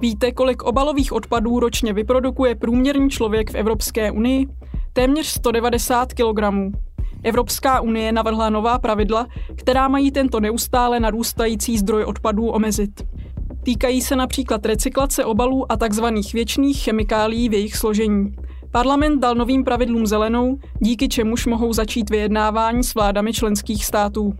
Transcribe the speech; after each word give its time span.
Víte, 0.00 0.32
kolik 0.32 0.62
obalových 0.62 1.12
odpadů 1.12 1.60
ročně 1.60 1.92
vyprodukuje 1.92 2.54
průměrný 2.54 3.10
člověk 3.10 3.50
v 3.50 3.54
Evropské 3.54 4.10
unii? 4.10 4.46
Téměř 4.92 5.26
190 5.26 6.12
kg. 6.12 6.40
Evropská 7.22 7.80
unie 7.80 8.12
navrhla 8.12 8.50
nová 8.50 8.78
pravidla, 8.78 9.26
která 9.54 9.88
mají 9.88 10.10
tento 10.10 10.40
neustále 10.40 11.00
narůstající 11.00 11.78
zdroj 11.78 12.04
odpadů 12.04 12.46
omezit. 12.46 13.02
Týkají 13.62 14.00
se 14.00 14.16
například 14.16 14.66
recyklace 14.66 15.24
obalů 15.24 15.72
a 15.72 15.76
tzv. 15.76 16.04
věčných 16.32 16.84
chemikálií 16.84 17.48
v 17.48 17.52
jejich 17.52 17.76
složení. 17.76 18.32
Parlament 18.70 19.20
dal 19.20 19.34
novým 19.34 19.64
pravidlům 19.64 20.06
zelenou, 20.06 20.58
díky 20.80 21.08
čemuž 21.08 21.46
mohou 21.46 21.72
začít 21.72 22.10
vyjednávání 22.10 22.84
s 22.84 22.94
vládami 22.94 23.32
členských 23.32 23.84
států. 23.84 24.32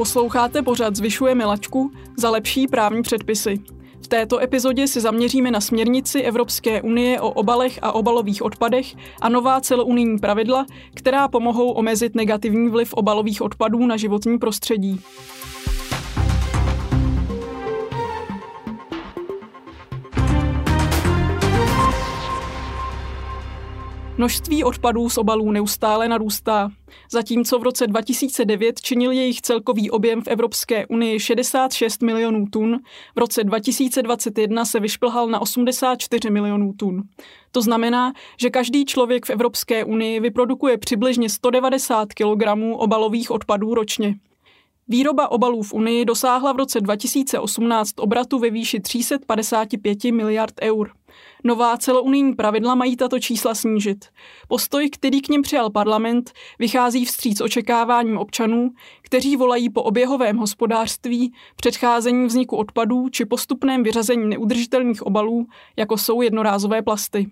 Posloucháte 0.00 0.62
pořad 0.62 0.96
Zvyšuje 0.96 1.34
milačku 1.34 1.92
za 2.16 2.30
lepší 2.30 2.66
právní 2.66 3.02
předpisy. 3.02 3.60
V 4.02 4.08
této 4.08 4.38
epizodě 4.38 4.88
se 4.88 5.00
zaměříme 5.00 5.50
na 5.50 5.60
směrnici 5.60 6.20
Evropské 6.20 6.82
unie 6.82 7.20
o 7.20 7.30
obalech 7.30 7.78
a 7.82 7.92
obalových 7.92 8.42
odpadech 8.42 8.94
a 9.20 9.28
nová 9.28 9.60
celounijní 9.60 10.18
pravidla, 10.18 10.66
která 10.94 11.28
pomohou 11.28 11.70
omezit 11.70 12.14
negativní 12.14 12.68
vliv 12.68 12.94
obalových 12.94 13.42
odpadů 13.42 13.86
na 13.86 13.96
životní 13.96 14.38
prostředí. 14.38 15.00
Množství 24.20 24.64
odpadů 24.64 25.08
z 25.08 25.18
obalů 25.18 25.50
neustále 25.50 26.08
narůstá. 26.08 26.70
Zatímco 27.10 27.58
v 27.58 27.62
roce 27.62 27.86
2009 27.86 28.80
činil 28.80 29.12
jejich 29.12 29.40
celkový 29.40 29.90
objem 29.90 30.22
v 30.22 30.28
Evropské 30.28 30.86
unii 30.86 31.20
66 31.20 32.02
milionů 32.02 32.46
tun, 32.46 32.78
v 33.16 33.18
roce 33.18 33.44
2021 33.44 34.64
se 34.64 34.80
vyšplhal 34.80 35.28
na 35.28 35.40
84 35.40 36.30
milionů 36.30 36.72
tun. 36.72 37.02
To 37.50 37.62
znamená, 37.62 38.12
že 38.40 38.50
každý 38.50 38.84
člověk 38.84 39.26
v 39.26 39.30
Evropské 39.30 39.84
unii 39.84 40.20
vyprodukuje 40.20 40.78
přibližně 40.78 41.30
190 41.30 42.08
kg 42.12 42.44
obalových 42.74 43.30
odpadů 43.30 43.74
ročně. 43.74 44.14
Výroba 44.88 45.30
obalů 45.30 45.62
v 45.62 45.72
Unii 45.72 46.04
dosáhla 46.04 46.52
v 46.52 46.56
roce 46.56 46.80
2018 46.80 47.94
obratu 47.98 48.38
ve 48.38 48.50
výši 48.50 48.80
355 48.80 50.04
miliard 50.04 50.54
eur. 50.62 50.90
Nová 51.44 51.76
celounijní 51.76 52.34
pravidla 52.34 52.74
mají 52.74 52.96
tato 52.96 53.18
čísla 53.18 53.54
snížit. 53.54 54.04
Postoj, 54.48 54.90
který 54.90 55.20
k 55.20 55.28
něm 55.28 55.42
přijal 55.42 55.70
parlament, 55.70 56.32
vychází 56.58 57.04
vstříc 57.04 57.40
očekáváním 57.40 58.18
občanů, 58.18 58.70
kteří 59.02 59.36
volají 59.36 59.70
po 59.70 59.82
oběhovém 59.82 60.36
hospodářství, 60.36 61.32
předcházení 61.56 62.26
vzniku 62.26 62.56
odpadů 62.56 63.08
či 63.08 63.24
postupném 63.24 63.82
vyřazení 63.82 64.28
neudržitelných 64.28 65.02
obalů, 65.02 65.46
jako 65.76 65.98
jsou 65.98 66.22
jednorázové 66.22 66.82
plasty. 66.82 67.30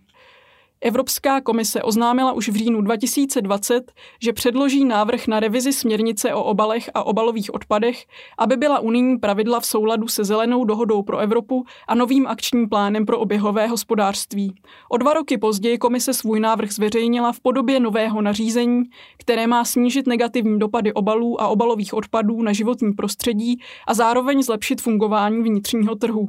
Evropská 0.81 1.41
komise 1.41 1.83
oznámila 1.83 2.33
už 2.33 2.49
v 2.49 2.57
říjnu 2.57 2.81
2020, 2.81 3.93
že 4.23 4.33
předloží 4.33 4.85
návrh 4.85 5.27
na 5.27 5.41
revizi 5.41 5.73
směrnice 5.73 6.35
o 6.35 6.45
obalech 6.45 6.91
a 6.95 7.03
obalových 7.03 7.55
odpadech, 7.55 8.05
aby 8.39 8.57
byla 8.57 8.79
unijní 8.79 9.19
pravidla 9.19 9.61
v 9.61 9.67
souladu 9.67 10.09
se 10.09 10.25
zelenou 10.25 10.65
dohodou 10.65 11.03
pro 11.03 11.19
Evropu 11.19 11.65
a 11.89 11.95
novým 11.95 12.27
akčním 12.27 12.69
plánem 12.69 13.07
pro 13.07 13.19
oběhové 13.19 13.67
hospodářství. 13.67 14.55
O 14.89 14.97
dva 14.97 15.15
roky 15.15 15.39
později 15.39 15.79
komise 15.79 16.15
svůj 16.15 16.41
návrh 16.41 16.73
zveřejnila 16.73 17.33
v 17.33 17.41
podobě 17.41 17.81
nového 17.81 18.23
nařízení, 18.23 18.83
které 19.19 19.47
má 19.47 19.65
snížit 19.65 20.07
negativní 20.07 20.59
dopady 20.59 20.93
obalů 20.93 21.41
a 21.41 21.49
obalových 21.49 21.95
odpadů 21.95 22.43
na 22.43 22.53
životní 22.53 22.93
prostředí 22.93 23.61
a 23.87 23.95
zároveň 23.95 24.43
zlepšit 24.43 24.83
fungování 24.83 25.43
vnitřního 25.43 25.95
trhu. 25.95 26.29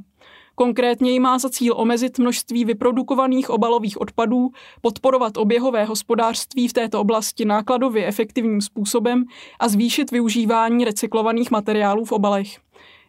Konkrétně 0.60 1.20
má 1.20 1.38
za 1.38 1.50
cíl 1.50 1.74
omezit 1.78 2.20
množství 2.20 2.66
vyprodukovaných 2.66 3.50
obalových 3.50 4.02
odpadů, 4.02 4.50
podporovat 4.82 5.38
oběhové 5.38 5.86
hospodářství 5.86 6.68
v 6.68 6.74
této 6.74 7.02
oblasti 7.02 7.46
nákladově 7.46 8.08
efektivním 8.08 8.62
způsobem 8.62 9.26
a 9.60 9.68
zvýšit 9.68 10.12
využívání 10.12 10.86
recyklovaných 10.86 11.52
materiálů 11.52 12.06
v 12.06 12.12
obalech. 12.12 12.58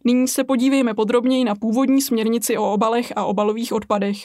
Nyní 0.04 0.28
se 0.28 0.44
podívejme 0.44 0.94
podrobněji 0.94 1.44
na 1.44 1.54
původní 1.54 2.02
směrnici 2.02 2.58
o 2.58 2.72
obalech 2.72 3.12
a 3.16 3.24
obalových 3.24 3.72
odpadech. 3.72 4.16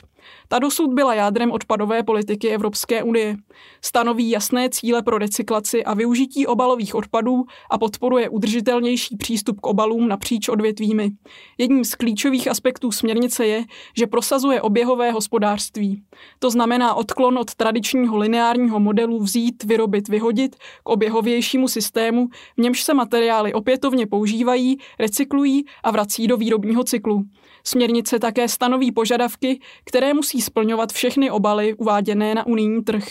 Ta 0.47 0.59
dosud 0.59 0.93
byla 0.93 1.13
jádrem 1.13 1.51
odpadové 1.51 2.03
politiky 2.03 2.49
Evropské 2.49 3.03
unie. 3.03 3.37
Stanoví 3.81 4.29
jasné 4.29 4.69
cíle 4.69 5.03
pro 5.03 5.17
recyklaci 5.17 5.83
a 5.83 5.93
využití 5.93 6.47
obalových 6.47 6.95
odpadů 6.95 7.43
a 7.71 7.77
podporuje 7.77 8.29
udržitelnější 8.29 9.17
přístup 9.17 9.59
k 9.61 9.67
obalům 9.67 10.07
napříč 10.07 10.49
odvětvími. 10.49 11.11
Jedním 11.57 11.85
z 11.85 11.95
klíčových 11.95 12.47
aspektů 12.47 12.91
směrnice 12.91 13.45
je, 13.47 13.63
že 13.97 14.07
prosazuje 14.07 14.61
oběhové 14.61 15.11
hospodářství. 15.11 16.03
To 16.39 16.49
znamená 16.49 16.93
odklon 16.93 17.37
od 17.37 17.55
tradičního 17.55 18.17
lineárního 18.17 18.79
modelu 18.79 19.19
vzít, 19.19 19.63
vyrobit, 19.63 20.07
vyhodit 20.07 20.55
k 20.83 20.89
oběhovějšímu 20.89 21.67
systému, 21.67 22.27
v 22.57 22.61
němž 22.61 22.83
se 22.83 22.93
materiály 22.93 23.53
opětovně 23.53 24.07
používají, 24.07 24.77
recyklují 24.99 25.65
a 25.83 25.91
vrací 25.91 26.27
do 26.27 26.37
výrobního 26.37 26.83
cyklu. 26.83 27.23
Směrnice 27.63 28.19
také 28.19 28.47
stanoví 28.47 28.91
požadavky, 28.91 29.59
které 29.85 30.13
musí 30.15 30.41
splňovat 30.41 30.93
všechny 30.93 31.31
obaly 31.31 31.73
uváděné 31.73 32.35
na 32.35 32.45
unijní 32.45 32.83
trh. 32.83 33.03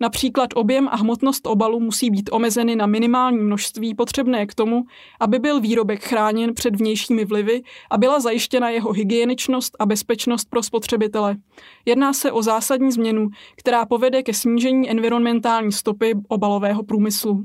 Například 0.00 0.50
objem 0.54 0.88
a 0.88 0.96
hmotnost 0.96 1.46
obalu 1.46 1.80
musí 1.80 2.10
být 2.10 2.30
omezeny 2.32 2.76
na 2.76 2.86
minimální 2.86 3.38
množství 3.38 3.94
potřebné 3.94 4.46
k 4.46 4.54
tomu, 4.54 4.82
aby 5.20 5.38
byl 5.38 5.60
výrobek 5.60 6.04
chráněn 6.04 6.54
před 6.54 6.76
vnějšími 6.76 7.24
vlivy 7.24 7.62
a 7.90 7.98
byla 7.98 8.20
zajištěna 8.20 8.70
jeho 8.70 8.92
hygieničnost 8.92 9.76
a 9.78 9.86
bezpečnost 9.86 10.50
pro 10.50 10.62
spotřebitele. 10.62 11.36
Jedná 11.84 12.12
se 12.12 12.32
o 12.32 12.42
zásadní 12.42 12.92
změnu, 12.92 13.28
která 13.56 13.86
povede 13.86 14.22
ke 14.22 14.34
snížení 14.34 14.90
environmentální 14.90 15.72
stopy 15.72 16.14
obalového 16.28 16.82
průmyslu. 16.82 17.44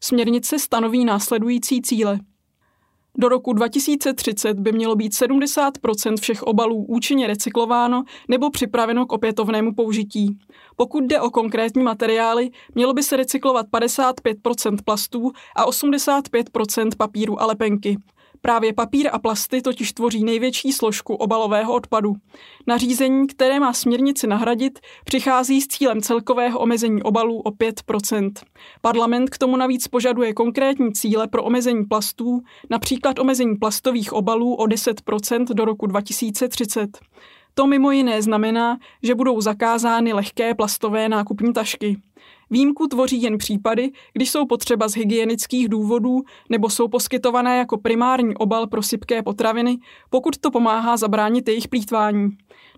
Směrnice 0.00 0.58
stanoví 0.58 1.04
následující 1.04 1.82
cíle– 1.82 2.18
do 3.18 3.28
roku 3.28 3.52
2030 3.52 4.60
by 4.60 4.72
mělo 4.72 4.96
být 4.96 5.12
70% 5.12 6.16
všech 6.20 6.42
obalů 6.42 6.84
účinně 6.88 7.26
recyklováno 7.26 8.04
nebo 8.28 8.50
připraveno 8.50 9.06
k 9.06 9.12
opětovnému 9.12 9.74
použití. 9.74 10.38
Pokud 10.76 11.04
jde 11.04 11.20
o 11.20 11.30
konkrétní 11.30 11.82
materiály, 11.82 12.50
mělo 12.74 12.94
by 12.94 13.02
se 13.02 13.16
recyklovat 13.16 13.66
55% 13.66 14.76
plastů 14.84 15.30
a 15.56 15.66
85% 15.66 16.90
papíru 16.96 17.42
a 17.42 17.46
lepenky. 17.46 17.96
Právě 18.42 18.72
papír 18.72 19.08
a 19.12 19.18
plasty 19.18 19.62
totiž 19.62 19.92
tvoří 19.92 20.24
největší 20.24 20.72
složku 20.72 21.14
obalového 21.14 21.74
odpadu. 21.74 22.14
Nařízení, 22.66 23.26
které 23.26 23.60
má 23.60 23.72
směrnici 23.72 24.26
nahradit, 24.26 24.78
přichází 25.04 25.60
s 25.60 25.66
cílem 25.66 26.00
celkového 26.00 26.58
omezení 26.58 27.02
obalů 27.02 27.40
o 27.40 27.50
5% 27.50 28.30
Parlament 28.80 29.30
k 29.30 29.38
tomu 29.38 29.56
navíc 29.56 29.88
požaduje 29.88 30.34
konkrétní 30.34 30.92
cíle 30.92 31.28
pro 31.28 31.42
omezení 31.42 31.84
plastů, 31.84 32.40
například 32.70 33.18
omezení 33.18 33.56
plastových 33.56 34.12
obalů 34.12 34.54
o 34.54 34.64
10% 34.64 35.44
do 35.54 35.64
roku 35.64 35.86
2030. 35.86 36.98
To 37.54 37.66
mimo 37.66 37.90
jiné 37.90 38.22
znamená, 38.22 38.78
že 39.02 39.14
budou 39.14 39.40
zakázány 39.40 40.12
lehké 40.12 40.54
plastové 40.54 41.08
nákupní 41.08 41.52
tašky. 41.52 41.96
Výjimku 42.50 42.86
tvoří 42.86 43.22
jen 43.22 43.38
případy, 43.38 43.90
když 44.12 44.30
jsou 44.30 44.46
potřeba 44.46 44.88
z 44.88 44.94
hygienických 44.94 45.68
důvodů 45.68 46.22
nebo 46.48 46.70
jsou 46.70 46.88
poskytované 46.88 47.58
jako 47.58 47.78
primární 47.78 48.36
obal 48.36 48.66
pro 48.66 48.82
sypké 48.82 49.22
potraviny, 49.22 49.78
pokud 50.10 50.38
to 50.38 50.50
pomáhá 50.50 50.96
zabránit 50.96 51.48
jejich 51.48 51.68
plítvání. 51.68 52.30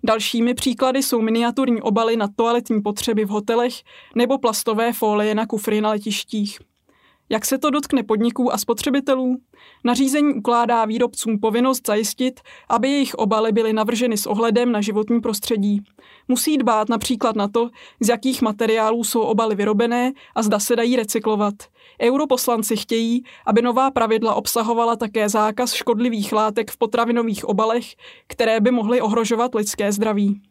Dalšími 0.05 0.55
příklady 0.55 1.03
jsou 1.03 1.21
miniaturní 1.21 1.83
obaly 1.83 2.17
na 2.17 2.29
toaletní 2.37 2.83
potřeby 2.83 3.25
v 3.25 3.29
hotelech 3.29 3.75
nebo 4.15 4.39
plastové 4.39 4.93
folie 4.93 5.35
na 5.35 5.47
kufry 5.47 5.81
na 5.81 5.91
letištích. 5.91 6.59
Jak 7.31 7.45
se 7.45 7.59
to 7.59 7.71
dotkne 7.71 8.03
podniků 8.03 8.53
a 8.53 8.59
spotřebitelů? 8.59 9.37
Nařízení 9.85 10.35
ukládá 10.35 10.85
výrobcům 10.85 11.41
povinnost 11.41 11.87
zajistit, 11.87 12.41
aby 12.69 12.89
jejich 12.89 13.15
obaly 13.15 13.53
byly 13.53 13.73
navrženy 13.73 14.17
s 14.17 14.27
ohledem 14.27 14.73
na 14.73 14.81
životní 14.81 15.21
prostředí. 15.21 15.83
Musí 16.29 16.59
dbát 16.59 16.89
například 16.89 17.37
na 17.37 17.49
to, 17.49 17.71
z 18.01 18.09
jakých 18.09 18.43
materiálů 18.43 19.05
jsou 19.05 19.21
obaly 19.21 19.55
vyrobené 19.55 20.13
a 20.35 20.43
zda 20.43 20.59
se 20.59 20.77
dají 20.77 20.97
recyklovat. 20.97 21.55
Europoslanci 22.03 22.77
chtějí, 22.77 23.25
aby 23.47 23.63
nová 23.63 23.91
pravidla 23.91 24.35
obsahovala 24.35 24.97
také 24.97 25.29
zákaz 25.29 25.73
škodlivých 25.73 26.33
látek 26.33 26.71
v 26.71 26.77
potravinových 26.77 27.45
obalech, 27.45 27.85
které 28.27 28.61
by 28.61 28.71
mohly 28.71 29.01
ohrožovat 29.01 29.55
lidské 29.55 29.93
zdraví. 29.93 30.43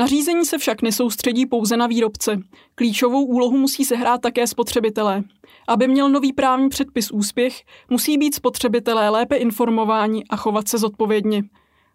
Nařízení 0.00 0.44
se 0.44 0.58
však 0.58 0.82
nesoustředí 0.82 1.46
pouze 1.46 1.76
na 1.76 1.86
výrobce. 1.86 2.38
Klíčovou 2.74 3.24
úlohu 3.24 3.56
musí 3.56 3.84
sehrát 3.84 4.20
také 4.20 4.46
spotřebitelé. 4.46 5.22
Aby 5.68 5.88
měl 5.88 6.08
nový 6.08 6.32
právní 6.32 6.68
předpis 6.68 7.10
úspěch, 7.10 7.62
musí 7.90 8.18
být 8.18 8.34
spotřebitelé 8.34 9.08
lépe 9.08 9.36
informováni 9.36 10.24
a 10.30 10.36
chovat 10.36 10.68
se 10.68 10.78
zodpovědně. 10.78 11.42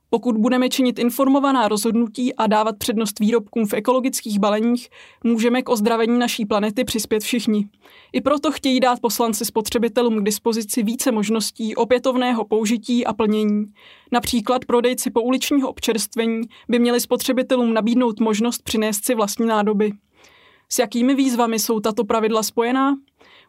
Pokud 0.10 0.38
budeme 0.38 0.70
činit 0.70 1.00
informovaná 1.00 1.68
rozhodnutí 1.68 2.36
a 2.36 2.48
dávat 2.48 2.78
přednost 2.78 3.20
výrobkům 3.20 3.68
v 3.68 3.74
ekologických 3.74 4.40
baleních, 4.40 4.90
můžeme 5.24 5.62
k 5.62 5.70
ozdravení 5.70 6.20
naší 6.20 6.46
planety 6.46 6.84
přispět 6.84 7.24
všichni. 7.24 7.70
I 8.14 8.22
proto 8.22 8.52
chtějí 8.52 8.80
dát 8.80 9.00
poslanci 9.00 9.46
spotřebitelům 9.46 10.20
k 10.20 10.26
dispozici 10.26 10.84
více 10.84 11.12
možností 11.12 11.76
opětovného 11.76 12.46
použití 12.46 13.06
a 13.06 13.14
plnění. 13.14 13.66
Například 14.12 14.66
prodejci 14.66 15.12
pouličního 15.12 15.70
občerstvení 15.70 16.42
by 16.70 16.80
měli 16.80 17.00
spotřebitelům 17.00 17.74
nabídnout 17.74 18.20
možnost 18.20 18.64
přinést 18.64 19.06
si 19.06 19.16
vlastní 19.16 19.46
nádoby. 19.46 19.92
S 20.70 20.80
jakými 20.80 21.16
výzvami 21.16 21.60
jsou 21.60 21.80
tato 21.80 22.04
pravidla 22.04 22.44
spojená? 22.44 22.96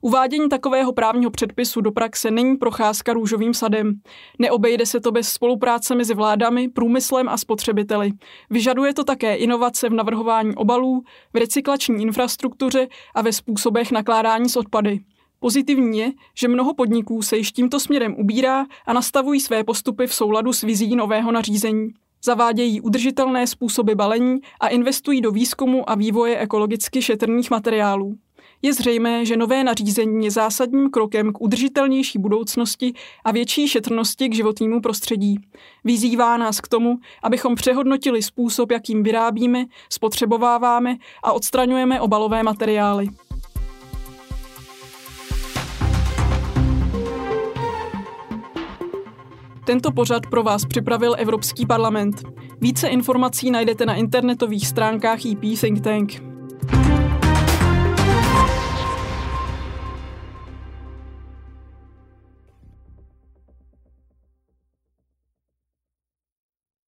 Uvádění 0.01 0.49
takového 0.49 0.93
právního 0.93 1.31
předpisu 1.31 1.81
do 1.81 1.93
praxe 1.93 2.31
není 2.31 2.57
procházka 2.57 3.13
růžovým 3.13 3.55
sadem. 3.55 3.93
Neobejde 4.39 4.87
se 4.87 5.01
to 5.01 5.13
bez 5.13 5.29
spolupráce 5.29 5.95
mezi 5.95 6.15
vládami, 6.15 6.69
průmyslem 6.69 7.29
a 7.29 7.37
spotřebiteli. 7.37 8.13
Vyžaduje 8.51 8.95
to 8.95 9.05
také 9.05 9.35
inovace 9.35 9.89
v 9.89 9.93
navrhování 9.93 10.55
obalů, 10.55 11.03
v 11.35 11.37
recyklační 11.37 12.03
infrastruktuře 12.03 12.89
a 13.15 13.23
ve 13.23 13.33
způsobech 13.33 13.93
nakládání 13.93 14.49
s 14.49 14.57
odpady. 14.57 15.01
Pozitivní 15.41 15.99
je, 15.99 16.13
že 16.35 16.49
mnoho 16.49 16.75
podniků 16.75 17.23
se 17.23 17.37
již 17.37 17.53
tímto 17.53 17.81
směrem 17.81 18.15
ubírá 18.19 18.67
a 18.87 18.93
nastavují 18.93 19.41
své 19.41 19.65
postupy 19.65 20.07
v 20.07 20.15
souladu 20.15 20.53
s 20.53 20.63
vizí 20.63 20.97
nového 20.97 21.33
nařízení. 21.33 21.89
Zavádějí 22.25 22.81
udržitelné 22.81 23.47
způsoby 23.47 23.93
balení 23.93 24.39
a 24.61 24.69
investují 24.69 25.21
do 25.21 25.31
výzkumu 25.31 25.91
a 25.91 25.95
vývoje 25.95 26.39
ekologicky 26.39 27.03
šetrných 27.03 27.51
materiálů. 27.51 28.17
Je 28.63 28.73
zřejmé, 28.73 29.25
že 29.25 29.37
nové 29.37 29.65
nařízení 29.65 30.25
je 30.25 30.31
zásadním 30.31 30.91
krokem 30.91 31.33
k 31.33 31.41
udržitelnější 31.41 32.19
budoucnosti 32.19 32.93
a 33.25 33.33
větší 33.33 33.69
šetrnosti 33.69 34.29
k 34.29 34.35
životnímu 34.35 34.81
prostředí. 34.81 35.41
Vyzývá 35.85 36.37
nás 36.37 36.61
k 36.61 36.69
tomu, 36.69 36.99
abychom 37.23 37.55
přehodnotili 37.55 38.23
způsob, 38.23 38.71
jakým 38.71 39.03
vyrábíme, 39.03 39.65
spotřebováváme 39.89 40.97
a 41.23 41.33
odstraňujeme 41.33 42.01
obalové 42.01 42.43
materiály. 42.43 43.09
Tento 49.65 49.93
pořad 49.93 50.27
pro 50.27 50.43
vás 50.43 50.65
připravil 50.65 51.15
Evropský 51.19 51.67
parlament. 51.67 52.23
Více 52.61 52.89
informací 52.89 53.51
najdete 53.51 53.87
na 53.87 53.95
internetových 53.95 54.67
stránkách 54.67 55.27
EP 55.27 55.61
Think 55.61 55.81
Tank. 55.81 56.36